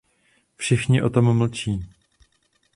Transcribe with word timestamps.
Všichni 0.55 1.01
o 1.01 1.09
tom 1.09 1.37
mlčí. 1.37 1.85